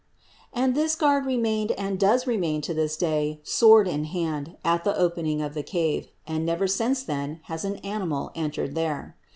And 0.51 0.73
this 0.73 0.95
guard 0.95 1.27
remained 1.27 1.73
and 1.73 1.99
does 1.99 2.25
remain 2.25 2.61
to 2.61 2.73
this 2.73 2.97
day 2.97 3.39
sword 3.43 3.87
in 3.87 4.05
hand 4.05 4.57
at 4.65 4.83
the 4.83 4.97
opening 4.97 5.43
of 5.43 5.53
the 5.53 5.61
cave; 5.61 6.07
and 6.25 6.43
never 6.43 6.65
since 6.67 7.03
then 7.03 7.39
has 7.43 7.63
an 7.65 7.75
animal 7.85 8.31
entered 8.33 8.73
there. 8.73 9.15